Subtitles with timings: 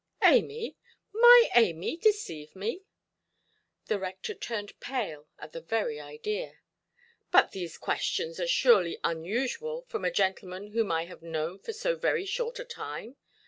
[0.23, 0.75] "Amy!
[1.13, 2.81] my Amy deceive me"!
[3.85, 6.57] The rector turned pale at the very idea.
[7.29, 11.95] "But these questions are surely unusual from a gentleman whom I have known for so
[11.95, 13.17] very short a time.